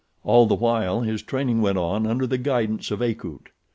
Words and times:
All 0.23 0.47
the 0.47 0.55
while 0.55 1.01
his 1.01 1.21
training 1.21 1.61
went 1.61 1.77
on 1.77 2.07
under 2.07 2.25
the 2.25 2.39
guidance 2.39 2.89
of 2.89 3.03
Akut. 3.03 3.49